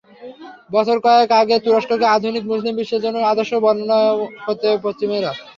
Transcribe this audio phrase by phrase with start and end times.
[0.71, 3.99] বছর কয়েক আগেও তুরস্ককে আধুনিক মুসলিম বিশ্বের জন্য আদর্শ হিসেবে বর্ণনা
[4.45, 5.31] করত পশ্চিমারা।